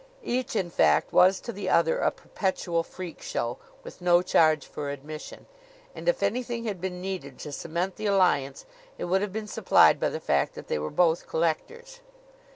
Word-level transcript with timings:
Each, 0.23 0.55
in 0.55 0.71
fact, 0.71 1.13
was 1.13 1.39
to 1.41 1.53
the 1.53 1.69
other 1.69 1.99
a 1.99 2.09
perpetual 2.09 2.81
freak 2.81 3.21
show, 3.21 3.59
with 3.83 4.01
no 4.01 4.23
charge 4.23 4.65
for 4.65 4.89
admission. 4.89 5.45
And 5.93 6.09
if 6.09 6.23
anything 6.23 6.63
had 6.65 6.81
been 6.81 6.99
needed 6.99 7.37
to 7.41 7.51
cement 7.51 7.97
the 7.97 8.07
alliance 8.07 8.65
it 8.97 9.05
would 9.05 9.21
have 9.21 9.31
been 9.31 9.45
supplied 9.45 9.99
by 9.99 10.09
the 10.09 10.19
fact 10.19 10.55
that 10.55 10.69
they 10.69 10.79
were 10.79 10.89
both 10.89 11.27
collectors. 11.27 11.99